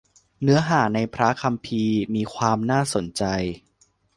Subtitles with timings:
[0.41, 3.23] เนื้อหาในพระคัมภีร์ มีความน่าสนใจ